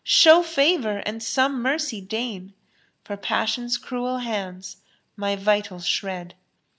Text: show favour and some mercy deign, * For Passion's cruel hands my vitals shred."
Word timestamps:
show 0.03 0.41
favour 0.41 0.97
and 1.05 1.21
some 1.21 1.61
mercy 1.61 2.01
deign, 2.01 2.51
* 2.77 3.03
For 3.03 3.15
Passion's 3.15 3.77
cruel 3.77 4.17
hands 4.17 4.77
my 5.15 5.35
vitals 5.35 5.85
shred." 5.85 6.33